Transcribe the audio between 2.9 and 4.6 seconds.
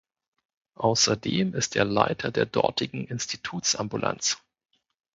Institutsambulanz.